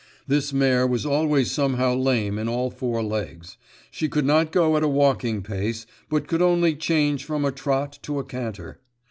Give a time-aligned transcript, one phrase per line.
[0.25, 3.57] This mare was always somehow lame in all four legs;
[3.91, 7.99] she could not go at a walking pace, but could only change from a trot
[8.01, 8.79] to a canter.